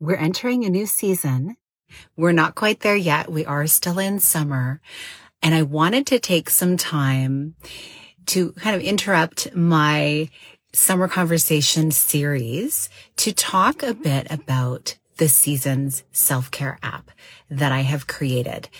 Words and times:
We're 0.00 0.16
entering 0.16 0.64
a 0.64 0.70
new 0.70 0.86
season. 0.86 1.58
We're 2.16 2.32
not 2.32 2.54
quite 2.54 2.80
there 2.80 2.96
yet. 2.96 3.30
We 3.30 3.44
are 3.44 3.66
still 3.66 3.98
in 3.98 4.18
summer. 4.18 4.80
And 5.42 5.54
I 5.54 5.62
wanted 5.62 6.06
to 6.06 6.18
take 6.18 6.48
some 6.48 6.78
time 6.78 7.54
to 8.26 8.52
kind 8.52 8.74
of 8.74 8.80
interrupt 8.80 9.54
my 9.54 10.30
summer 10.72 11.06
conversation 11.06 11.90
series 11.90 12.88
to 13.16 13.32
talk 13.32 13.82
a 13.82 13.92
mm-hmm. 13.92 14.02
bit 14.02 14.26
about 14.30 14.96
the 15.18 15.28
season's 15.28 16.02
self-care 16.12 16.78
app 16.82 17.10
that 17.50 17.72
I 17.72 17.80
have 17.80 18.06
created. 18.06 18.70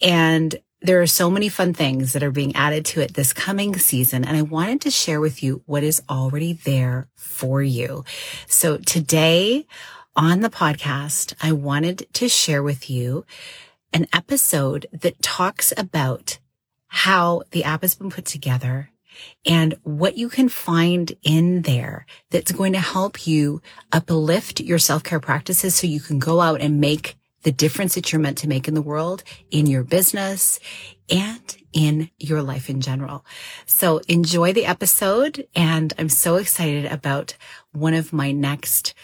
And 0.00 0.54
there 0.80 1.02
are 1.02 1.06
so 1.06 1.30
many 1.30 1.50
fun 1.50 1.74
things 1.74 2.14
that 2.14 2.22
are 2.22 2.30
being 2.30 2.56
added 2.56 2.86
to 2.86 3.02
it 3.02 3.12
this 3.12 3.34
coming 3.34 3.76
season. 3.76 4.24
And 4.24 4.34
I 4.34 4.40
wanted 4.40 4.80
to 4.82 4.90
share 4.90 5.20
with 5.20 5.42
you 5.42 5.62
what 5.66 5.82
is 5.82 6.02
already 6.08 6.54
there 6.54 7.08
for 7.16 7.62
you. 7.62 8.04
So 8.46 8.78
today 8.78 9.66
on 10.16 10.40
the 10.40 10.50
podcast, 10.50 11.34
I 11.42 11.52
wanted 11.52 12.06
to 12.14 12.28
share 12.28 12.62
with 12.62 12.90
you 12.90 13.24
an 13.92 14.06
episode 14.12 14.86
that 14.92 15.22
talks 15.22 15.72
about 15.76 16.38
how 16.88 17.42
the 17.52 17.64
app 17.64 17.82
has 17.82 17.94
been 17.94 18.10
put 18.10 18.24
together 18.24 18.90
and 19.44 19.74
what 19.82 20.16
you 20.16 20.28
can 20.28 20.48
find 20.48 21.12
in 21.22 21.62
there 21.62 22.06
that's 22.30 22.52
going 22.52 22.72
to 22.72 22.80
help 22.80 23.26
you 23.26 23.60
uplift 23.92 24.60
your 24.60 24.78
self-care 24.78 25.20
practices 25.20 25.74
so 25.74 25.86
you 25.86 26.00
can 26.00 26.18
go 26.18 26.40
out 26.40 26.60
and 26.60 26.80
make 26.80 27.16
the 27.42 27.52
difference 27.52 27.94
that 27.94 28.12
you're 28.12 28.20
meant 28.20 28.38
to 28.38 28.48
make 28.48 28.68
in 28.68 28.74
the 28.74 28.82
world, 28.82 29.24
in 29.50 29.66
your 29.66 29.82
business, 29.82 30.60
and 31.08 31.56
in 31.72 32.10
your 32.18 32.42
life 32.42 32.68
in 32.68 32.80
general. 32.80 33.24
So 33.66 33.98
enjoy 34.08 34.52
the 34.52 34.66
episode. 34.66 35.46
And 35.54 35.92
I'm 35.98 36.08
so 36.08 36.36
excited 36.36 36.86
about 36.86 37.36
one 37.72 37.94
of 37.94 38.12
my 38.12 38.32
next 38.32 38.94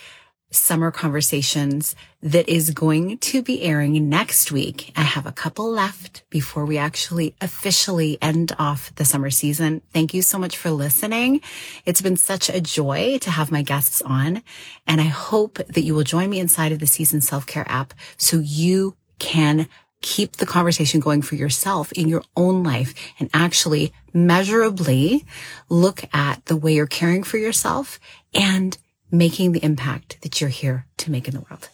summer 0.51 0.91
conversations 0.91 1.97
that 2.23 2.49
is 2.49 2.71
going 2.71 3.19
to 3.19 3.43
be 3.43 3.63
airing 3.63 4.09
next 4.09 4.53
week. 4.53 4.93
I 4.97 5.03
have 5.03 5.27
a 5.27 5.33
couple 5.33 5.71
left 5.71 6.23
before 6.31 6.65
we 6.65 6.79
actually 6.79 7.35
officially 7.41 8.19
end 8.23 8.55
off 8.59 8.95
the 8.95 9.05
summer 9.05 9.31
season. 9.31 9.83
Thank 9.93 10.15
you 10.15 10.23
so 10.23 10.39
much 10.39 10.57
for 10.57 10.71
listening. 10.71 11.41
It's 11.85 12.01
been 12.01 12.17
such 12.17 12.49
a 12.49 12.61
joy 12.61 13.19
to 13.19 13.31
have 13.31 13.51
my 13.51 13.63
guests 13.63 14.03
on 14.03 14.43
and 14.87 15.01
I 15.01 15.05
hope 15.05 15.55
that 15.55 15.83
you 15.83 15.95
will 15.95 16.05
join 16.05 16.31
me 16.31 16.39
inside 16.39 16.73
of 16.73 16.79
the 16.79 16.87
season 16.87 17.21
self-care 17.21 17.67
app 17.69 17.93
so 18.17 18.39
you 18.39 18.97
can 19.19 19.69
keep 20.03 20.37
the 20.37 20.47
conversation 20.47 21.01
going 21.01 21.23
for 21.23 21.35
yourself 21.35 21.91
in 21.93 22.09
your 22.09 22.23
own 22.37 22.63
life 22.63 22.95
and 23.19 23.29
actually 23.33 23.93
measurably 24.13 25.25
look 25.69 26.05
at 26.15 26.45
the 26.47 26.57
way 26.57 26.75
you're 26.75 26.87
caring 26.87 27.23
for 27.23 27.39
yourself 27.39 27.99
and 28.35 28.79
making 29.19 29.53
the 29.53 29.65
impact 29.65 30.19
that 30.23 30.41
you're 30.41 30.51
here 30.51 30.87
to 30.99 31.11
make 31.11 31.29
in 31.29 31.35
the 31.35 31.45
world. 31.49 31.69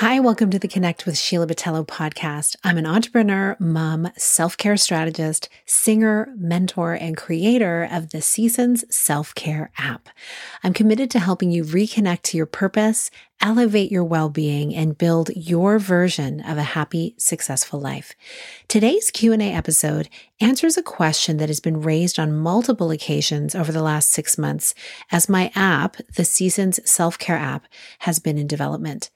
Hi, 0.00 0.20
welcome 0.20 0.48
to 0.50 0.60
the 0.60 0.68
Connect 0.68 1.06
with 1.06 1.18
Sheila 1.18 1.48
Botelho 1.48 1.84
podcast. 1.84 2.54
I'm 2.62 2.78
an 2.78 2.86
entrepreneur, 2.86 3.56
mom, 3.58 4.12
self 4.16 4.56
care 4.56 4.76
strategist, 4.76 5.48
singer, 5.66 6.32
mentor, 6.36 6.94
and 6.94 7.16
creator 7.16 7.88
of 7.90 8.10
the 8.10 8.22
Seasons 8.22 8.84
Self 8.94 9.34
Care 9.34 9.72
app. 9.76 10.08
I'm 10.62 10.72
committed 10.72 11.10
to 11.10 11.18
helping 11.18 11.50
you 11.50 11.64
reconnect 11.64 12.22
to 12.22 12.36
your 12.36 12.46
purpose, 12.46 13.10
elevate 13.40 13.90
your 13.90 14.04
well 14.04 14.28
being, 14.28 14.72
and 14.72 14.96
build 14.96 15.30
your 15.34 15.80
version 15.80 16.42
of 16.42 16.58
a 16.58 16.62
happy, 16.78 17.16
successful 17.18 17.80
life. 17.80 18.14
Today's 18.68 19.10
Q&A 19.10 19.52
episode 19.52 20.08
answers 20.40 20.76
a 20.76 20.82
question 20.82 21.38
that 21.38 21.48
has 21.48 21.58
been 21.58 21.82
raised 21.82 22.20
on 22.20 22.38
multiple 22.38 22.92
occasions 22.92 23.56
over 23.56 23.72
the 23.72 23.82
last 23.82 24.10
six 24.10 24.38
months 24.38 24.76
as 25.10 25.28
my 25.28 25.50
app, 25.56 25.96
the 26.14 26.24
Seasons 26.24 26.78
Self 26.88 27.18
Care 27.18 27.36
app, 27.36 27.66
has 27.98 28.20
been 28.20 28.38
in 28.38 28.46
development. 28.46 29.10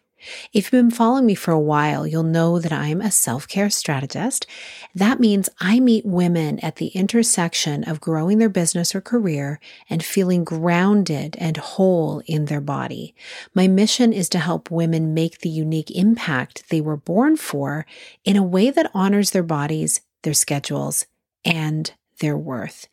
If 0.52 0.66
you've 0.66 0.70
been 0.70 0.90
following 0.90 1.27
me 1.27 1.34
for 1.34 1.50
a 1.50 1.60
while, 1.60 2.06
you'll 2.06 2.22
know 2.22 2.58
that 2.58 2.72
I'm 2.72 3.00
a 3.00 3.10
self 3.10 3.48
care 3.48 3.70
strategist. 3.70 4.46
That 4.94 5.20
means 5.20 5.48
I 5.60 5.80
meet 5.80 6.06
women 6.06 6.58
at 6.60 6.77
the 6.77 6.88
intersection 6.88 7.84
of 7.84 8.00
growing 8.00 8.38
their 8.38 8.48
business 8.48 8.94
or 8.94 9.00
career 9.00 9.61
and 9.88 10.05
feeling 10.05 10.44
grounded 10.44 11.36
and 11.38 11.56
whole 11.56 12.22
in 12.27 12.46
their 12.46 12.61
body. 12.61 13.14
My 13.55 13.68
mission 13.68 14.12
is 14.12 14.28
to 14.30 14.38
help 14.38 14.70
women 14.70 15.14
make 15.14 15.40
the 15.40 15.48
unique 15.48 15.90
impact 15.90 16.68
they 16.68 16.80
were 16.80 16.96
born 16.96 17.36
for 17.36 17.86
in 18.24 18.36
a 18.36 18.42
way 18.42 18.70
that 18.70 18.90
honors 18.94 19.30
their 19.30 19.42
bodies, 19.42 20.00
their 20.22 20.34
schedules, 20.34 21.06
and 21.44 21.92
their 22.20 22.36
worth. 22.36 22.88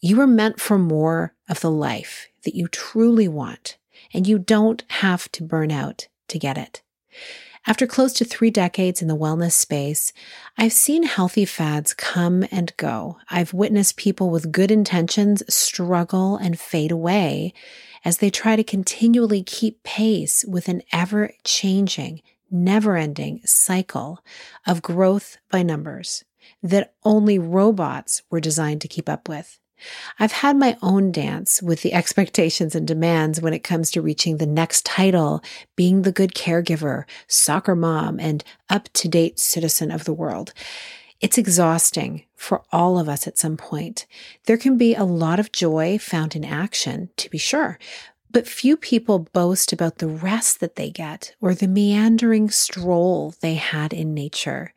You 0.00 0.20
are 0.20 0.26
meant 0.26 0.60
for 0.60 0.78
more 0.78 1.34
of 1.48 1.60
the 1.60 1.70
life 1.70 2.28
that 2.44 2.54
you 2.54 2.68
truly 2.68 3.28
want, 3.28 3.76
and 4.14 4.26
you 4.26 4.38
don't 4.38 4.82
have 4.88 5.30
to 5.32 5.42
burn 5.42 5.70
out 5.70 6.08
to 6.30 6.38
get 6.38 6.58
it. 6.58 6.82
After 7.66 7.86
close 7.86 8.14
to 8.14 8.24
three 8.24 8.50
decades 8.50 9.02
in 9.02 9.08
the 9.08 9.16
wellness 9.16 9.52
space, 9.52 10.14
I've 10.56 10.72
seen 10.72 11.02
healthy 11.02 11.44
fads 11.44 11.92
come 11.92 12.44
and 12.50 12.74
go. 12.78 13.18
I've 13.28 13.52
witnessed 13.52 13.98
people 13.98 14.30
with 14.30 14.50
good 14.50 14.70
intentions 14.70 15.42
struggle 15.52 16.36
and 16.36 16.58
fade 16.58 16.90
away 16.90 17.52
as 18.02 18.18
they 18.18 18.30
try 18.30 18.56
to 18.56 18.64
continually 18.64 19.42
keep 19.42 19.82
pace 19.82 20.42
with 20.48 20.68
an 20.68 20.80
ever 20.90 21.32
changing, 21.44 22.22
never 22.50 22.96
ending 22.96 23.42
cycle 23.44 24.24
of 24.66 24.80
growth 24.80 25.36
by 25.50 25.62
numbers 25.62 26.24
that 26.62 26.94
only 27.04 27.38
robots 27.38 28.22
were 28.30 28.40
designed 28.40 28.80
to 28.80 28.88
keep 28.88 29.08
up 29.08 29.28
with. 29.28 29.60
I've 30.18 30.32
had 30.32 30.56
my 30.56 30.76
own 30.82 31.12
dance 31.12 31.62
with 31.62 31.82
the 31.82 31.92
expectations 31.92 32.74
and 32.74 32.86
demands 32.86 33.40
when 33.40 33.52
it 33.52 33.64
comes 33.64 33.90
to 33.92 34.02
reaching 34.02 34.36
the 34.36 34.46
next 34.46 34.84
title, 34.84 35.42
being 35.76 36.02
the 36.02 36.12
good 36.12 36.34
caregiver, 36.34 37.04
soccer 37.26 37.74
mom, 37.74 38.20
and 38.20 38.44
up 38.68 38.88
to 38.94 39.08
date 39.08 39.38
citizen 39.38 39.90
of 39.90 40.04
the 40.04 40.12
world. 40.12 40.52
It's 41.20 41.36
exhausting 41.36 42.24
for 42.34 42.62
all 42.72 42.98
of 42.98 43.08
us 43.08 43.26
at 43.26 43.36
some 43.36 43.56
point. 43.56 44.06
There 44.46 44.56
can 44.56 44.78
be 44.78 44.94
a 44.94 45.04
lot 45.04 45.38
of 45.38 45.52
joy 45.52 45.98
found 45.98 46.34
in 46.34 46.44
action, 46.44 47.10
to 47.18 47.28
be 47.28 47.36
sure, 47.38 47.78
but 48.30 48.46
few 48.46 48.76
people 48.76 49.18
boast 49.32 49.72
about 49.72 49.98
the 49.98 50.08
rest 50.08 50.60
that 50.60 50.76
they 50.76 50.88
get 50.88 51.34
or 51.40 51.54
the 51.54 51.68
meandering 51.68 52.48
stroll 52.48 53.34
they 53.40 53.54
had 53.54 53.92
in 53.92 54.14
nature. 54.14 54.72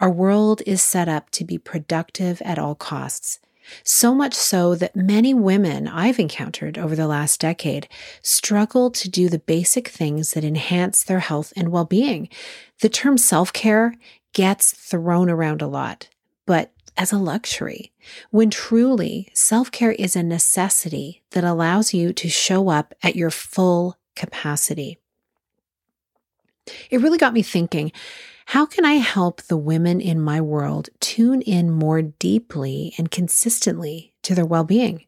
Our 0.00 0.10
world 0.10 0.62
is 0.64 0.82
set 0.82 1.08
up 1.08 1.30
to 1.30 1.44
be 1.44 1.58
productive 1.58 2.40
at 2.42 2.58
all 2.58 2.74
costs. 2.74 3.40
So 3.84 4.14
much 4.14 4.34
so 4.34 4.74
that 4.76 4.96
many 4.96 5.34
women 5.34 5.88
I've 5.88 6.18
encountered 6.18 6.78
over 6.78 6.96
the 6.96 7.06
last 7.06 7.40
decade 7.40 7.88
struggle 8.22 8.90
to 8.90 9.08
do 9.08 9.28
the 9.28 9.38
basic 9.38 9.88
things 9.88 10.32
that 10.32 10.44
enhance 10.44 11.02
their 11.02 11.20
health 11.20 11.52
and 11.56 11.70
well 11.70 11.84
being. 11.84 12.28
The 12.80 12.88
term 12.88 13.18
self 13.18 13.52
care 13.52 13.94
gets 14.32 14.72
thrown 14.72 15.30
around 15.30 15.62
a 15.62 15.66
lot, 15.66 16.08
but 16.46 16.72
as 16.96 17.12
a 17.12 17.18
luxury, 17.18 17.92
when 18.30 18.50
truly 18.50 19.28
self 19.32 19.70
care 19.70 19.92
is 19.92 20.16
a 20.16 20.22
necessity 20.22 21.22
that 21.30 21.44
allows 21.44 21.94
you 21.94 22.12
to 22.12 22.28
show 22.28 22.68
up 22.68 22.94
at 23.02 23.16
your 23.16 23.30
full 23.30 23.96
capacity. 24.16 24.98
It 26.90 27.00
really 27.00 27.18
got 27.18 27.32
me 27.32 27.42
thinking 27.42 27.92
how 28.52 28.64
can 28.64 28.86
I 28.86 28.94
help 28.94 29.42
the 29.42 29.58
women 29.58 30.00
in 30.00 30.18
my 30.18 30.40
world 30.40 30.88
tune 31.00 31.42
in 31.42 31.70
more 31.70 32.00
deeply 32.00 32.94
and 32.96 33.10
consistently 33.10 34.14
to 34.22 34.34
their 34.34 34.46
well 34.46 34.64
being? 34.64 35.04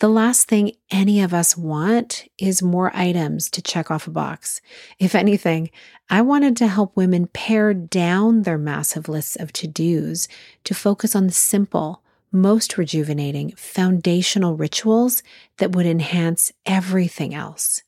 The 0.00 0.10
last 0.10 0.48
thing 0.48 0.72
any 0.90 1.22
of 1.22 1.32
us 1.32 1.56
want 1.56 2.28
is 2.36 2.60
more 2.62 2.94
items 2.94 3.48
to 3.52 3.62
check 3.62 3.90
off 3.90 4.06
a 4.06 4.10
box. 4.10 4.60
If 4.98 5.14
anything, 5.14 5.70
I 6.10 6.20
wanted 6.20 6.58
to 6.58 6.68
help 6.68 6.94
women 6.94 7.28
pare 7.28 7.72
down 7.72 8.42
their 8.42 8.58
massive 8.58 9.08
lists 9.08 9.36
of 9.36 9.50
to 9.54 9.66
dos 9.66 10.28
to 10.64 10.74
focus 10.74 11.16
on 11.16 11.26
the 11.26 11.32
simple, 11.32 12.02
most 12.30 12.76
rejuvenating, 12.76 13.54
foundational 13.56 14.56
rituals 14.56 15.22
that 15.56 15.72
would 15.74 15.86
enhance 15.86 16.52
everything 16.66 17.34
else. 17.34 17.82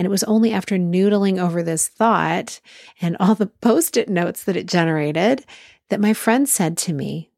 And 0.00 0.06
it 0.06 0.10
was 0.10 0.24
only 0.24 0.50
after 0.50 0.78
noodling 0.78 1.38
over 1.38 1.62
this 1.62 1.86
thought 1.86 2.62
and 3.02 3.18
all 3.20 3.34
the 3.34 3.48
post 3.48 3.98
it 3.98 4.08
notes 4.08 4.44
that 4.44 4.56
it 4.56 4.64
generated 4.64 5.44
that 5.90 6.00
my 6.00 6.14
friend 6.14 6.48
said 6.48 6.78
to 6.78 6.94
me, 6.94 7.28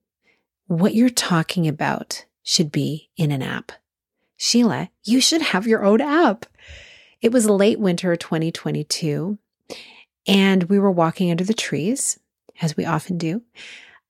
What 0.69 0.95
you're 0.95 1.11
talking 1.11 1.67
about 1.67 2.25
should 2.45 2.71
be 2.71 3.11
in 3.17 3.33
an 3.33 3.43
app. 3.43 3.73
Sheila, 4.37 4.91
you 5.03 5.21
should 5.21 5.43
have 5.43 5.67
your 5.67 5.85
own 5.85 6.01
app. 6.01 6.47
It 7.21 7.33
was 7.33 7.51
late 7.51 7.81
winter 7.81 8.15
2022, 8.15 9.39
and 10.29 10.63
we 10.63 10.79
were 10.79 10.89
walking 10.89 11.33
under 11.33 11.43
the 11.43 11.55
trees, 11.55 12.21
as 12.61 12.77
we 12.77 12.85
often 12.85 13.19
do. 13.19 13.43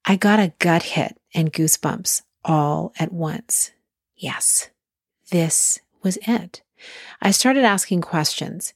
I 0.04 0.16
got 0.16 0.40
a 0.40 0.52
gut 0.58 0.82
hit 0.82 1.18
and 1.34 1.54
goosebumps 1.54 2.20
all 2.44 2.92
at 2.98 3.12
once. 3.12 3.72
Yes, 4.14 4.68
this 5.30 5.80
was 6.02 6.18
it. 6.26 6.60
I 7.20 7.30
started 7.30 7.64
asking 7.64 8.02
questions. 8.02 8.74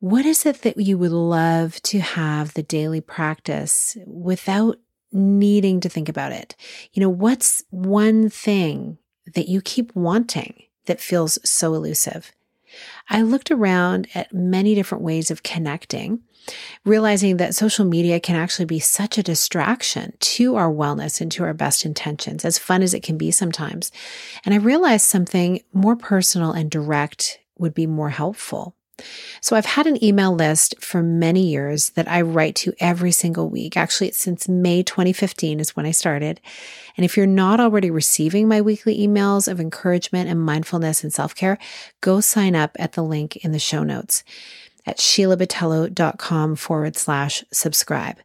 What 0.00 0.26
is 0.26 0.44
it 0.46 0.62
that 0.62 0.78
you 0.78 0.98
would 0.98 1.12
love 1.12 1.80
to 1.82 2.00
have 2.00 2.54
the 2.54 2.62
daily 2.62 3.00
practice 3.00 3.96
without 4.04 4.78
needing 5.12 5.78
to 5.80 5.88
think 5.88 6.08
about 6.08 6.32
it? 6.32 6.56
You 6.92 7.00
know, 7.00 7.10
what's 7.10 7.62
one 7.70 8.28
thing 8.28 8.98
that 9.34 9.48
you 9.48 9.60
keep 9.60 9.94
wanting 9.94 10.64
that 10.86 11.00
feels 11.00 11.38
so 11.48 11.74
elusive? 11.74 12.32
I 13.10 13.22
looked 13.22 13.50
around 13.50 14.08
at 14.14 14.32
many 14.32 14.74
different 14.74 15.04
ways 15.04 15.30
of 15.30 15.42
connecting, 15.42 16.20
realizing 16.84 17.36
that 17.36 17.54
social 17.54 17.84
media 17.84 18.18
can 18.18 18.34
actually 18.34 18.64
be 18.64 18.80
such 18.80 19.18
a 19.18 19.22
distraction 19.22 20.14
to 20.18 20.56
our 20.56 20.72
wellness 20.72 21.20
and 21.20 21.30
to 21.32 21.44
our 21.44 21.54
best 21.54 21.84
intentions, 21.84 22.44
as 22.44 22.58
fun 22.58 22.82
as 22.82 22.94
it 22.94 23.02
can 23.02 23.16
be 23.16 23.30
sometimes. 23.30 23.92
And 24.44 24.54
I 24.54 24.58
realized 24.58 25.06
something 25.06 25.60
more 25.72 25.96
personal 25.96 26.52
and 26.52 26.70
direct 26.70 27.38
would 27.62 27.74
be 27.74 27.86
more 27.86 28.10
helpful. 28.10 28.76
So 29.40 29.56
I've 29.56 29.66
had 29.66 29.86
an 29.86 30.02
email 30.04 30.34
list 30.34 30.74
for 30.80 31.02
many 31.02 31.48
years 31.48 31.90
that 31.90 32.08
I 32.08 32.20
write 32.20 32.54
to 32.56 32.74
every 32.78 33.10
single 33.10 33.48
week. 33.48 33.76
Actually, 33.76 34.12
since 34.12 34.48
May 34.48 34.82
2015 34.82 35.60
is 35.60 35.74
when 35.74 35.86
I 35.86 35.90
started. 35.90 36.40
And 36.96 37.04
if 37.04 37.16
you're 37.16 37.26
not 37.26 37.58
already 37.58 37.90
receiving 37.90 38.46
my 38.46 38.60
weekly 38.60 38.98
emails 38.98 39.50
of 39.50 39.60
encouragement 39.60 40.28
and 40.28 40.44
mindfulness 40.44 41.02
and 41.02 41.12
self 41.12 41.34
care, 41.34 41.58
go 42.00 42.20
sign 42.20 42.54
up 42.54 42.76
at 42.78 42.92
the 42.92 43.02
link 43.02 43.36
in 43.36 43.52
the 43.52 43.58
show 43.58 43.82
notes 43.82 44.24
at 44.84 44.98
sheilabotelho.com 44.98 46.56
forward 46.56 46.96
slash 46.96 47.44
subscribe. 47.52 48.18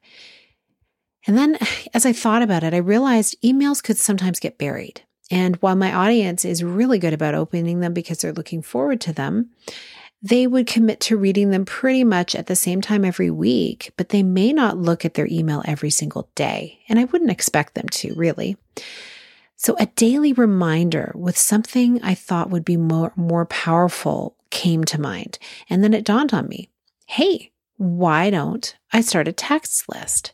And 1.25 1.38
then 1.38 1.57
as 1.94 2.06
I 2.06 2.13
thought 2.13 2.42
about 2.42 2.63
it, 2.63 2.74
I 2.74 2.78
realized 2.78 3.42
emails 3.44 3.84
could 3.84 3.98
sometimes 3.98 4.39
get 4.39 4.57
buried. 4.57 5.01
And 5.29 5.56
while 5.57 5.75
my 5.75 5.94
audience 5.94 6.45
is 6.45 6.63
really 6.63 7.00
good 7.00 7.13
about 7.13 7.35
opening 7.35 7.79
them 7.79 7.94
because 7.94 8.19
they're 8.19 8.33
looking 8.33 8.62
forward 8.62 9.01
to 9.01 9.13
them, 9.13 9.50
they 10.21 10.47
would 10.47 10.68
commit 10.68 11.00
to 11.01 11.18
reading 11.18 11.51
them 11.51 11.65
pretty 11.65 12.03
much 12.03 12.33
at 12.33 12.47
the 12.47 12.56
same 12.56 12.81
time 12.81 13.06
every 13.06 13.29
week, 13.29 13.91
but 13.97 14.09
they 14.09 14.24
may 14.24 14.51
not 14.51 14.77
look 14.77 15.06
at 15.06 15.13
their 15.13 15.27
email 15.29 15.62
every 15.65 15.89
single 15.89 16.29
day. 16.33 16.79
And 16.89 16.97
I 16.97 17.06
wouldn't 17.06 17.31
expect 17.31 17.75
them 17.75 17.88
to, 17.89 18.13
really. 18.15 18.57
So 19.56 19.75
a 19.79 19.88
daily 19.88 20.33
reminder 20.33 21.12
with 21.15 21.38
something 21.38 22.01
I 22.01 22.13
thought 22.13 22.50
would 22.50 22.65
be 22.65 22.77
more, 22.77 23.12
more 23.15 23.45
powerful 23.45 24.35
came 24.50 24.83
to 24.85 25.01
mind. 25.01 25.39
And 25.69 25.83
then 25.83 25.94
it 25.94 26.06
dawned 26.06 26.33
on 26.33 26.47
me 26.47 26.69
hey, 27.09 27.51
why 27.77 28.29
don't 28.29 28.75
I 28.91 29.00
start 29.00 29.29
a 29.29 29.31
text 29.31 29.88
list? 29.88 30.33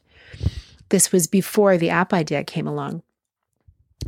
This 0.89 1.11
was 1.11 1.27
before 1.27 1.77
the 1.77 1.91
app 1.91 2.11
idea 2.11 2.43
came 2.43 2.67
along. 2.67 3.03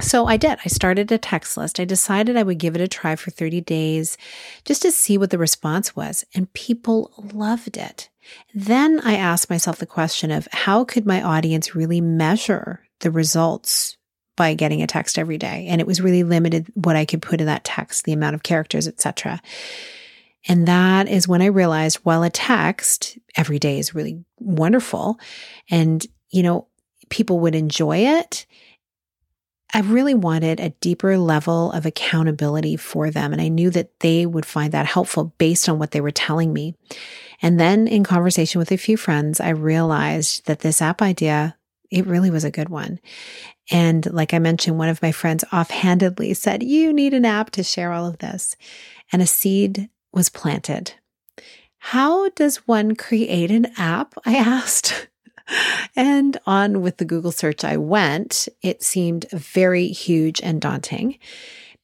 So 0.01 0.25
I 0.25 0.37
did. 0.37 0.57
I 0.65 0.67
started 0.67 1.11
a 1.11 1.17
text 1.17 1.57
list. 1.57 1.79
I 1.79 1.85
decided 1.85 2.35
I 2.35 2.43
would 2.43 2.57
give 2.57 2.75
it 2.75 2.81
a 2.81 2.87
try 2.87 3.15
for 3.15 3.31
30 3.31 3.61
days 3.61 4.17
just 4.63 4.81
to 4.81 4.91
see 4.91 5.17
what 5.17 5.29
the 5.29 5.37
response 5.37 5.95
was, 5.95 6.25
and 6.33 6.51
people 6.53 7.11
loved 7.33 7.77
it. 7.77 8.09
Then 8.53 8.99
I 9.01 9.15
asked 9.15 9.49
myself 9.49 9.77
the 9.77 9.85
question 9.85 10.31
of 10.31 10.47
how 10.51 10.83
could 10.83 11.05
my 11.05 11.21
audience 11.21 11.75
really 11.75 12.01
measure 12.01 12.81
the 12.99 13.11
results 13.11 13.97
by 14.35 14.53
getting 14.53 14.81
a 14.81 14.87
text 14.87 15.17
every 15.17 15.37
day? 15.37 15.67
And 15.69 15.79
it 15.79 15.87
was 15.87 16.01
really 16.01 16.23
limited 16.23 16.67
what 16.73 16.95
I 16.95 17.05
could 17.05 17.21
put 17.21 17.39
in 17.39 17.47
that 17.47 17.63
text, 17.63 18.03
the 18.03 18.13
amount 18.13 18.35
of 18.35 18.43
characters, 18.43 18.87
etc. 18.87 19.41
And 20.47 20.67
that 20.67 21.07
is 21.07 21.27
when 21.27 21.41
I 21.41 21.47
realized, 21.47 21.99
while 22.03 22.23
a 22.23 22.29
text 22.29 23.17
every 23.35 23.59
day 23.59 23.79
is 23.79 23.95
really 23.95 24.23
wonderful 24.39 25.19
and, 25.69 26.05
you 26.29 26.43
know, 26.43 26.67
people 27.09 27.39
would 27.39 27.55
enjoy 27.55 27.97
it 27.97 28.45
I 29.75 29.79
really 29.79 30.13
wanted 30.13 30.61
a 30.61 30.69
deeper 30.69 31.17
level 31.17 31.69
of 31.73 31.85
accountability 31.85 32.77
for 32.77 33.11
them. 33.11 33.33
And 33.33 33.41
I 33.41 33.49
knew 33.49 33.69
that 33.71 33.99
they 33.99 34.25
would 34.25 34.45
find 34.45 34.71
that 34.71 34.85
helpful 34.85 35.33
based 35.37 35.67
on 35.67 35.79
what 35.79 35.91
they 35.91 35.99
were 35.99 36.11
telling 36.11 36.53
me. 36.53 36.75
And 37.41 37.59
then 37.59 37.85
in 37.85 38.05
conversation 38.05 38.57
with 38.57 38.71
a 38.71 38.77
few 38.77 38.95
friends, 38.95 39.41
I 39.41 39.49
realized 39.49 40.45
that 40.45 40.59
this 40.59 40.81
app 40.81 41.01
idea, 41.01 41.57
it 41.91 42.05
really 42.05 42.29
was 42.29 42.45
a 42.45 42.51
good 42.51 42.69
one. 42.69 43.01
And 43.69 44.09
like 44.13 44.33
I 44.33 44.39
mentioned, 44.39 44.77
one 44.77 44.87
of 44.87 45.01
my 45.01 45.11
friends 45.11 45.43
offhandedly 45.51 46.35
said, 46.35 46.63
You 46.63 46.93
need 46.93 47.13
an 47.13 47.25
app 47.25 47.51
to 47.51 47.61
share 47.61 47.91
all 47.91 48.07
of 48.07 48.19
this. 48.19 48.55
And 49.11 49.21
a 49.21 49.27
seed 49.27 49.89
was 50.13 50.29
planted. 50.29 50.93
How 51.79 52.29
does 52.29 52.65
one 52.65 52.95
create 52.95 53.51
an 53.51 53.67
app? 53.77 54.15
I 54.25 54.37
asked 54.37 55.09
and 55.95 56.37
on 56.45 56.81
with 56.81 56.97
the 56.97 57.05
Google 57.05 57.31
search 57.31 57.63
I 57.63 57.77
went, 57.77 58.47
it 58.61 58.83
seemed 58.83 59.25
very 59.31 59.87
huge 59.87 60.41
and 60.41 60.61
daunting 60.61 61.19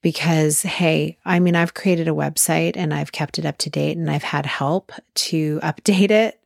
because, 0.02 0.64
hey, 0.64 1.18
I 1.26 1.40
mean, 1.40 1.56
I've 1.56 1.74
created 1.74 2.08
a 2.08 2.14
website 2.14 2.74
and 2.76 2.94
I've 2.94 3.12
kept 3.12 3.38
it 3.38 3.46
up 3.46 3.58
to 3.60 3.70
date 3.70 3.98
and 3.98 4.10
I've 4.10 4.24
had 4.24 4.46
help 4.46 4.92
to 5.14 5.60
update 5.64 6.12
it 6.12 6.40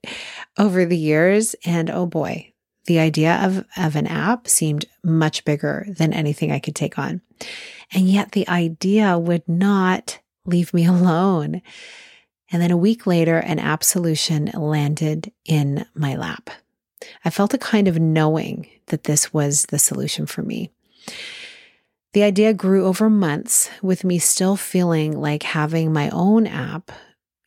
over 0.58 0.86
the 0.86 0.98
years. 0.98 1.56
And 1.66 1.90
oh 1.90 2.06
boy, 2.06 2.52
the 2.86 3.00
idea 3.00 3.40
of, 3.44 3.66
of 3.78 3.96
an 3.96 4.08
app 4.08 4.48
seemed 4.48 4.86
much 5.04 5.46
bigger 5.46 5.86
than 5.90 6.14
anything 6.14 6.52
I 6.52 6.60
could 6.60 6.76
take 6.76 7.00
on. 7.00 7.22
And 7.92 8.10
yet 8.10 8.34
the 8.34 8.48
idea 8.48 9.18
would 9.18 9.48
not 9.48 10.20
leave 10.46 10.74
me 10.74 10.86
alone. 10.88 11.62
And 12.52 12.62
then 12.62 12.72
a 12.72 12.78
week 12.78 13.08
later, 13.08 13.38
an 13.38 13.58
app 13.58 13.84
solution 13.84 14.52
landed 14.54 15.32
in 15.46 15.86
my 15.96 16.16
lap. 16.16 16.50
I 17.26 17.32
felt 17.32 17.54
a 17.56 17.58
kind 17.58 17.88
of 17.88 18.00
knowing 18.00 18.68
that 18.88 19.06
this 19.06 19.34
was 19.34 19.64
the 19.70 19.80
solution 19.80 20.28
for 20.28 20.44
me. 20.44 20.70
The 22.14 22.24
idea 22.24 22.54
grew 22.54 22.86
over 22.86 23.10
months 23.10 23.70
with 23.82 24.04
me 24.04 24.20
still 24.20 24.56
feeling 24.56 25.20
like 25.20 25.44
having 25.44 25.92
my 25.92 26.10
own 26.12 26.48
app, 26.48 26.92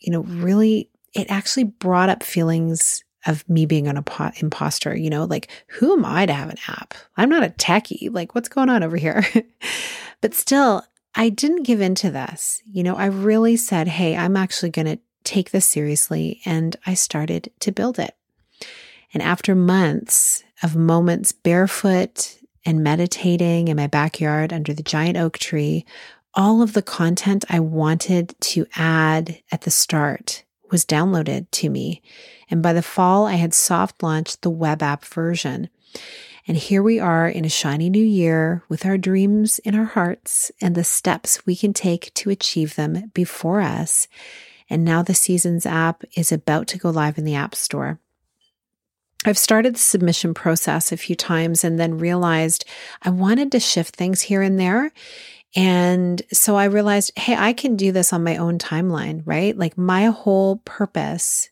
you 0.00 0.12
know, 0.12 0.20
really, 0.22 0.90
it 1.14 1.30
actually 1.30 1.64
brought 1.64 2.10
up 2.10 2.22
feelings 2.22 3.02
of 3.26 3.48
me 3.48 3.66
being 3.66 3.86
an 3.86 4.02
imposter, 4.40 4.96
you 4.96 5.10
know, 5.10 5.24
like 5.24 5.48
who 5.68 5.92
am 5.92 6.04
I 6.04 6.26
to 6.26 6.32
have 6.32 6.50
an 6.50 6.58
app? 6.66 6.94
I'm 7.16 7.28
not 7.28 7.44
a 7.44 7.50
techie. 7.50 8.12
Like 8.12 8.34
what's 8.34 8.48
going 8.48 8.68
on 8.68 8.82
over 8.82 8.96
here? 8.96 9.24
but 10.20 10.34
still, 10.34 10.84
I 11.14 11.30
didn't 11.30 11.62
give 11.62 11.80
in 11.80 11.94
to 11.96 12.10
this. 12.10 12.62
You 12.66 12.82
know, 12.82 12.96
I 12.96 13.06
really 13.06 13.56
said, 13.56 13.88
hey, 13.88 14.16
I'm 14.16 14.36
actually 14.36 14.70
going 14.70 14.86
to 14.86 14.98
take 15.24 15.50
this 15.50 15.66
seriously. 15.66 16.40
And 16.44 16.76
I 16.86 16.94
started 16.94 17.50
to 17.60 17.72
build 17.72 17.98
it. 17.98 18.17
And 19.12 19.22
after 19.22 19.54
months 19.54 20.44
of 20.62 20.76
moments 20.76 21.32
barefoot 21.32 22.38
and 22.64 22.82
meditating 22.82 23.68
in 23.68 23.76
my 23.76 23.86
backyard 23.86 24.52
under 24.52 24.74
the 24.74 24.82
giant 24.82 25.16
oak 25.16 25.38
tree, 25.38 25.86
all 26.34 26.62
of 26.62 26.72
the 26.72 26.82
content 26.82 27.44
I 27.48 27.60
wanted 27.60 28.34
to 28.40 28.66
add 28.76 29.40
at 29.50 29.62
the 29.62 29.70
start 29.70 30.44
was 30.70 30.84
downloaded 30.84 31.50
to 31.50 31.70
me. 31.70 32.02
And 32.50 32.62
by 32.62 32.72
the 32.72 32.82
fall, 32.82 33.26
I 33.26 33.34
had 33.34 33.54
soft 33.54 34.02
launched 34.02 34.42
the 34.42 34.50
web 34.50 34.82
app 34.82 35.04
version. 35.04 35.68
And 36.46 36.56
here 36.56 36.82
we 36.82 36.98
are 36.98 37.28
in 37.28 37.44
a 37.44 37.50
shiny 37.50 37.90
new 37.90 38.04
year 38.04 38.62
with 38.68 38.86
our 38.86 38.96
dreams 38.96 39.58
in 39.60 39.74
our 39.74 39.84
hearts 39.84 40.50
and 40.60 40.74
the 40.74 40.84
steps 40.84 41.44
we 41.44 41.56
can 41.56 41.72
take 41.72 42.12
to 42.14 42.30
achieve 42.30 42.74
them 42.74 43.10
before 43.14 43.60
us. 43.60 44.08
And 44.70 44.84
now 44.84 45.02
the 45.02 45.14
Seasons 45.14 45.66
app 45.66 46.04
is 46.16 46.32
about 46.32 46.66
to 46.68 46.78
go 46.78 46.90
live 46.90 47.18
in 47.18 47.24
the 47.24 47.34
App 47.34 47.54
Store. 47.54 48.00
I've 49.24 49.38
started 49.38 49.74
the 49.74 49.80
submission 49.80 50.32
process 50.32 50.92
a 50.92 50.96
few 50.96 51.16
times 51.16 51.64
and 51.64 51.78
then 51.78 51.98
realized 51.98 52.64
I 53.02 53.10
wanted 53.10 53.50
to 53.52 53.60
shift 53.60 53.96
things 53.96 54.22
here 54.22 54.42
and 54.42 54.58
there. 54.58 54.92
And 55.56 56.22
so 56.32 56.56
I 56.56 56.64
realized, 56.64 57.18
hey, 57.18 57.34
I 57.36 57.52
can 57.52 57.74
do 57.74 57.90
this 57.90 58.12
on 58.12 58.22
my 58.22 58.36
own 58.36 58.58
timeline, 58.58 59.22
right? 59.24 59.56
Like 59.56 59.76
my 59.76 60.06
whole 60.06 60.58
purpose 60.64 61.50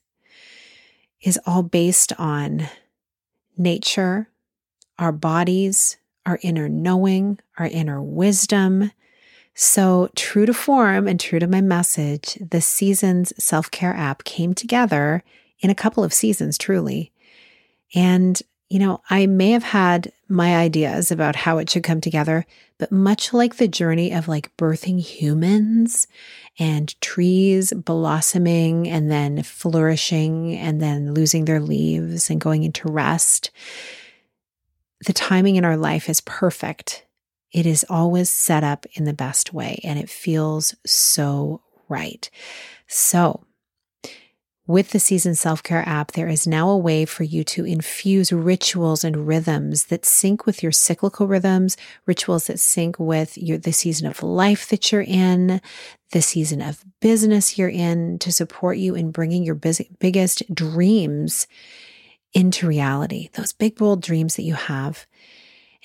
is 1.22 1.40
all 1.46 1.62
based 1.62 2.12
on 2.18 2.68
nature, 3.56 4.28
our 4.98 5.12
bodies, 5.12 5.96
our 6.24 6.38
inner 6.42 6.68
knowing, 6.68 7.40
our 7.58 7.66
inner 7.66 8.02
wisdom. 8.02 8.92
So, 9.54 10.10
true 10.14 10.44
to 10.44 10.52
form 10.52 11.08
and 11.08 11.18
true 11.18 11.38
to 11.38 11.46
my 11.46 11.62
message, 11.62 12.38
the 12.50 12.60
Seasons 12.60 13.32
self 13.42 13.70
care 13.70 13.94
app 13.94 14.24
came 14.24 14.52
together 14.52 15.24
in 15.60 15.70
a 15.70 15.74
couple 15.74 16.04
of 16.04 16.12
seasons, 16.12 16.58
truly. 16.58 17.10
And, 17.94 18.40
you 18.68 18.78
know, 18.78 19.00
I 19.08 19.26
may 19.26 19.50
have 19.50 19.62
had 19.62 20.12
my 20.28 20.56
ideas 20.56 21.10
about 21.10 21.36
how 21.36 21.58
it 21.58 21.70
should 21.70 21.84
come 21.84 22.00
together, 22.00 22.46
but 22.78 22.92
much 22.92 23.32
like 23.32 23.56
the 23.56 23.68
journey 23.68 24.12
of 24.12 24.28
like 24.28 24.56
birthing 24.56 25.00
humans 25.00 26.06
and 26.58 27.00
trees 27.00 27.72
blossoming 27.72 28.88
and 28.88 29.10
then 29.10 29.42
flourishing 29.42 30.56
and 30.56 30.80
then 30.80 31.14
losing 31.14 31.44
their 31.44 31.60
leaves 31.60 32.28
and 32.28 32.40
going 32.40 32.64
into 32.64 32.90
rest, 32.90 33.50
the 35.06 35.12
timing 35.12 35.56
in 35.56 35.64
our 35.64 35.76
life 35.76 36.08
is 36.08 36.20
perfect. 36.22 37.06
It 37.52 37.66
is 37.66 37.86
always 37.88 38.28
set 38.28 38.64
up 38.64 38.86
in 38.94 39.04
the 39.04 39.12
best 39.12 39.54
way 39.54 39.80
and 39.84 39.98
it 39.98 40.10
feels 40.10 40.74
so 40.84 41.62
right. 41.88 42.28
So, 42.88 43.45
with 44.66 44.90
the 44.90 44.98
Season 44.98 45.34
Self 45.34 45.62
Care 45.62 45.84
app, 45.86 46.12
there 46.12 46.28
is 46.28 46.46
now 46.46 46.68
a 46.68 46.76
way 46.76 47.04
for 47.04 47.22
you 47.22 47.44
to 47.44 47.64
infuse 47.64 48.32
rituals 48.32 49.04
and 49.04 49.26
rhythms 49.26 49.84
that 49.84 50.04
sync 50.04 50.44
with 50.44 50.62
your 50.62 50.72
cyclical 50.72 51.26
rhythms, 51.26 51.76
rituals 52.04 52.48
that 52.48 52.58
sync 52.58 52.98
with 52.98 53.38
your, 53.38 53.58
the 53.58 53.72
season 53.72 54.06
of 54.06 54.22
life 54.22 54.68
that 54.68 54.90
you're 54.90 55.02
in, 55.02 55.60
the 56.12 56.22
season 56.22 56.60
of 56.60 56.84
business 57.00 57.56
you're 57.56 57.68
in 57.68 58.18
to 58.18 58.32
support 58.32 58.78
you 58.78 58.94
in 58.94 59.10
bringing 59.10 59.44
your 59.44 59.54
biggest 59.54 60.42
dreams 60.52 61.46
into 62.32 62.66
reality, 62.66 63.28
those 63.34 63.52
big, 63.52 63.76
bold 63.76 64.02
dreams 64.02 64.36
that 64.36 64.42
you 64.42 64.54
have. 64.54 65.06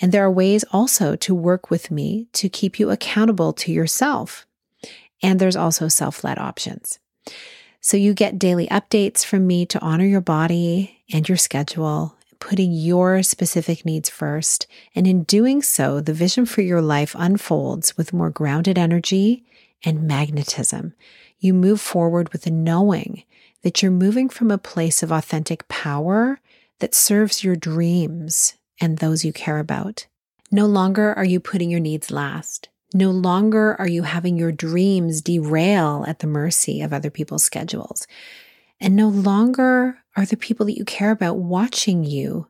And 0.02 0.12
there 0.12 0.26
are 0.26 0.32
ways 0.32 0.66
also 0.72 1.16
to 1.18 1.36
work 1.36 1.70
with 1.70 1.92
me 1.92 2.28
to 2.34 2.50
keep 2.50 2.80
you 2.80 2.90
accountable 2.90 3.54
to 3.54 3.72
yourself. 3.72 4.48
And 5.22 5.40
there's 5.40 5.56
also 5.56 5.88
self 5.88 6.24
led 6.24 6.40
options. 6.40 6.98
So 7.84 7.98
you 7.98 8.14
get 8.14 8.38
daily 8.38 8.68
updates 8.68 9.26
from 9.26 9.48
me 9.48 9.66
to 9.66 9.82
honor 9.82 10.06
your 10.06 10.22
body 10.22 11.04
and 11.12 11.28
your 11.28 11.38
schedule, 11.38 12.16
putting 12.40 12.72
your 12.72 13.24
specific 13.24 13.86
needs 13.86 14.08
first. 14.08 14.68
And 14.94 15.08
in 15.08 15.24
doing 15.24 15.64
so, 15.64 16.00
the 16.00 16.14
vision 16.14 16.46
for 16.46 16.62
your 16.62 16.82
life 16.82 17.16
unfolds 17.18 17.98
with 17.98 18.14
more 18.14 18.30
grounded 18.30 18.78
energy 18.78 19.44
and 19.84 20.04
magnetism. 20.04 20.94
You 21.40 21.56
move 21.56 21.82
forward 21.82 22.32
with 22.32 22.46
a 22.46 22.52
knowing 22.52 23.24
that 23.64 23.82
you're 23.82 23.92
moving 23.92 24.30
from 24.30 24.52
a 24.52 24.60
place 24.60 25.02
of 25.02 25.12
authentic 25.12 25.68
power 25.68 26.40
that 26.80 26.94
serves 26.94 27.44
your 27.44 27.56
dreams 27.56 28.54
and 28.80 29.00
those 29.00 29.26
you 29.26 29.34
care 29.34 29.58
about. 29.58 30.06
No 30.52 30.68
longer 30.68 31.14
are 31.16 31.26
you 31.26 31.40
putting 31.40 31.72
your 31.72 31.80
needs 31.80 32.12
last. 32.12 32.70
No 32.94 33.10
longer 33.10 33.76
are 33.80 33.88
you 33.88 34.04
having 34.04 34.38
your 34.38 34.52
dreams 34.52 35.22
derail 35.22 36.04
at 36.08 36.20
the 36.20 36.28
mercy 36.28 36.82
of 36.82 36.92
other 36.92 37.10
people's 37.10 37.44
schedules. 37.44 38.06
And 38.80 38.96
no 38.96 39.08
longer 39.08 40.00
are 40.18 40.26
the 40.26 40.38
people 40.38 40.66
that 40.66 40.78
you 40.78 40.84
care 40.84 41.12
about 41.12 41.38
watching 41.38 42.04
you 42.04 42.48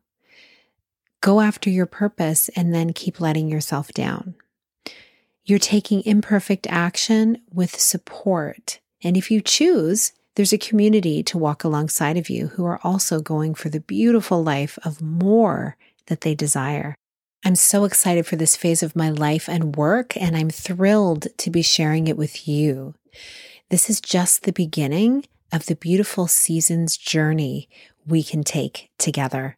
go 1.21 1.39
after 1.39 1.69
your 1.69 1.85
purpose 1.85 2.49
and 2.55 2.73
then 2.73 2.93
keep 2.93 3.21
letting 3.21 3.47
yourself 3.47 3.93
down. 3.93 4.33
You're 5.45 5.59
taking 5.59 6.03
imperfect 6.03 6.67
action 6.67 7.41
with 7.53 7.79
support. 7.79 8.79
And 9.03 9.15
if 9.15 9.29
you 9.29 9.41
choose, 9.41 10.13
there's 10.35 10.53
a 10.53 10.57
community 10.57 11.23
to 11.23 11.37
walk 11.37 11.63
alongside 11.63 12.17
of 12.17 12.29
you 12.29 12.47
who 12.47 12.65
are 12.65 12.79
also 12.83 13.21
going 13.21 13.53
for 13.53 13.69
the 13.69 13.79
beautiful 13.79 14.43
life 14.43 14.79
of 14.83 15.01
more 15.01 15.77
that 16.07 16.21
they 16.21 16.33
desire. 16.35 16.95
I'm 17.43 17.55
so 17.55 17.85
excited 17.85 18.27
for 18.27 18.35
this 18.35 18.55
phase 18.55 18.83
of 18.83 18.95
my 18.95 19.09
life 19.09 19.49
and 19.49 19.75
work, 19.75 20.15
and 20.15 20.37
I'm 20.37 20.51
thrilled 20.51 21.27
to 21.37 21.49
be 21.49 21.63
sharing 21.63 22.07
it 22.07 22.15
with 22.15 22.47
you. 22.47 22.93
This 23.69 23.89
is 23.89 23.99
just 23.99 24.43
the 24.43 24.53
beginning 24.53 25.25
of 25.51 25.65
the 25.65 25.75
beautiful 25.75 26.27
seasons 26.27 26.97
journey 26.97 27.67
we 28.05 28.21
can 28.21 28.43
take 28.43 28.91
together. 28.99 29.57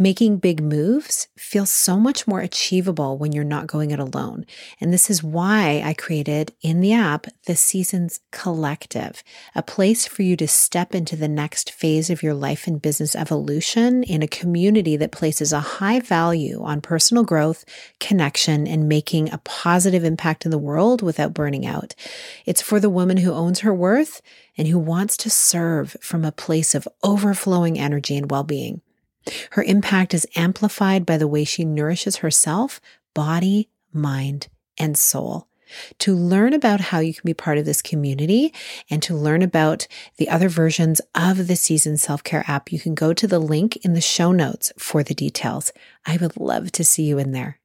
Making 0.00 0.36
big 0.36 0.62
moves 0.62 1.26
feels 1.36 1.70
so 1.70 1.98
much 1.98 2.28
more 2.28 2.38
achievable 2.38 3.18
when 3.18 3.32
you're 3.32 3.42
not 3.42 3.66
going 3.66 3.90
it 3.90 3.98
alone. 3.98 4.46
And 4.80 4.92
this 4.92 5.10
is 5.10 5.24
why 5.24 5.82
I 5.84 5.92
created 5.92 6.54
in 6.62 6.80
the 6.80 6.92
app 6.92 7.26
the 7.46 7.56
Seasons 7.56 8.20
Collective, 8.30 9.24
a 9.56 9.62
place 9.64 10.06
for 10.06 10.22
you 10.22 10.36
to 10.36 10.46
step 10.46 10.94
into 10.94 11.16
the 11.16 11.26
next 11.26 11.72
phase 11.72 12.10
of 12.10 12.22
your 12.22 12.34
life 12.34 12.68
and 12.68 12.80
business 12.80 13.16
evolution 13.16 14.04
in 14.04 14.22
a 14.22 14.28
community 14.28 14.96
that 14.96 15.10
places 15.10 15.52
a 15.52 15.58
high 15.58 15.98
value 15.98 16.62
on 16.62 16.80
personal 16.80 17.24
growth, 17.24 17.64
connection, 17.98 18.68
and 18.68 18.88
making 18.88 19.32
a 19.32 19.38
positive 19.38 20.04
impact 20.04 20.44
in 20.44 20.52
the 20.52 20.58
world 20.58 21.02
without 21.02 21.34
burning 21.34 21.66
out. 21.66 21.96
It's 22.46 22.62
for 22.62 22.78
the 22.78 22.88
woman 22.88 23.16
who 23.16 23.32
owns 23.32 23.60
her 23.60 23.74
worth 23.74 24.22
and 24.56 24.68
who 24.68 24.78
wants 24.78 25.16
to 25.16 25.30
serve 25.30 25.96
from 26.00 26.24
a 26.24 26.30
place 26.30 26.76
of 26.76 26.86
overflowing 27.02 27.80
energy 27.80 28.16
and 28.16 28.30
well 28.30 28.44
being. 28.44 28.80
Her 29.52 29.62
impact 29.62 30.14
is 30.14 30.26
amplified 30.36 31.04
by 31.04 31.16
the 31.16 31.28
way 31.28 31.44
she 31.44 31.64
nourishes 31.64 32.16
herself, 32.16 32.80
body, 33.14 33.68
mind, 33.92 34.48
and 34.78 34.96
soul. 34.96 35.48
To 35.98 36.14
learn 36.14 36.54
about 36.54 36.80
how 36.80 37.00
you 37.00 37.12
can 37.12 37.26
be 37.26 37.34
part 37.34 37.58
of 37.58 37.66
this 37.66 37.82
community 37.82 38.54
and 38.88 39.02
to 39.02 39.14
learn 39.14 39.42
about 39.42 39.86
the 40.16 40.28
other 40.28 40.48
versions 40.48 41.00
of 41.14 41.46
the 41.46 41.56
Season 41.56 41.96
Self 41.98 42.24
Care 42.24 42.44
app, 42.48 42.72
you 42.72 42.80
can 42.80 42.94
go 42.94 43.12
to 43.12 43.26
the 43.26 43.38
link 43.38 43.76
in 43.84 43.92
the 43.92 44.00
show 44.00 44.32
notes 44.32 44.72
for 44.78 45.02
the 45.02 45.14
details. 45.14 45.70
I 46.06 46.16
would 46.16 46.38
love 46.38 46.72
to 46.72 46.84
see 46.84 47.02
you 47.02 47.18
in 47.18 47.32
there. 47.32 47.57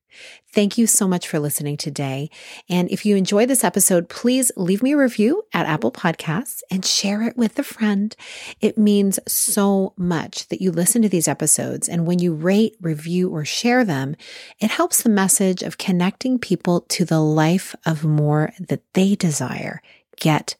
Thank 0.51 0.77
you 0.77 0.85
so 0.87 1.07
much 1.07 1.27
for 1.27 1.39
listening 1.39 1.77
today. 1.77 2.29
And 2.69 2.89
if 2.91 3.05
you 3.05 3.15
enjoyed 3.15 3.49
this 3.49 3.63
episode, 3.63 4.09
please 4.09 4.51
leave 4.55 4.83
me 4.83 4.93
a 4.93 4.97
review 4.97 5.43
at 5.53 5.65
Apple 5.65 5.91
Podcasts 5.91 6.61
and 6.69 6.85
share 6.85 7.23
it 7.23 7.35
with 7.35 7.57
a 7.57 7.63
friend. 7.63 8.15
It 8.61 8.77
means 8.77 9.19
so 9.27 9.93
much 9.97 10.47
that 10.49 10.61
you 10.61 10.71
listen 10.71 11.01
to 11.01 11.09
these 11.09 11.27
episodes. 11.27 11.89
And 11.89 12.05
when 12.05 12.19
you 12.19 12.33
rate, 12.33 12.75
review, 12.81 13.29
or 13.29 13.45
share 13.45 13.83
them, 13.83 14.15
it 14.59 14.71
helps 14.71 15.01
the 15.01 15.09
message 15.09 15.63
of 15.63 15.77
connecting 15.77 16.37
people 16.37 16.81
to 16.81 17.05
the 17.05 17.19
life 17.19 17.75
of 17.85 18.03
more 18.03 18.53
that 18.59 18.83
they 18.93 19.15
desire 19.15 19.81
get 20.17 20.55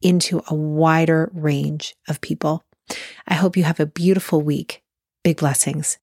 into 0.00 0.42
a 0.48 0.54
wider 0.54 1.30
range 1.32 1.94
of 2.08 2.20
people. 2.20 2.64
I 3.26 3.34
hope 3.34 3.56
you 3.56 3.64
have 3.64 3.80
a 3.80 3.86
beautiful 3.86 4.40
week. 4.40 4.82
Big 5.22 5.38
blessings. 5.38 5.98